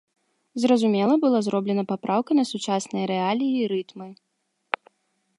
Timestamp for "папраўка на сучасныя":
1.91-3.05